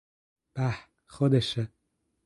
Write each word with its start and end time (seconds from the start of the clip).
به، 0.53 0.75
خودشه! 1.07 1.71